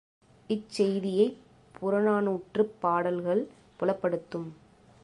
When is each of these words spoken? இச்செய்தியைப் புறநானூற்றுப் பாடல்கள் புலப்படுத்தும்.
இச்செய்தியைப் 0.49 1.37
புறநானூற்றுப் 1.75 2.73
பாடல்கள் 2.79 3.43
புலப்படுத்தும். 3.79 4.49